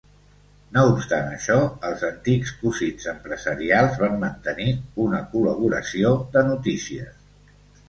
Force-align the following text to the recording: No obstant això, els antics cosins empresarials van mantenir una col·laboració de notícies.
No 0.77 0.85
obstant 0.93 1.27
això, 1.33 1.57
els 1.89 2.05
antics 2.07 2.53
cosins 2.63 3.05
empresarials 3.13 4.01
van 4.05 4.19
mantenir 4.25 4.73
una 5.07 5.23
col·laboració 5.37 6.17
de 6.35 6.47
notícies. 6.53 7.17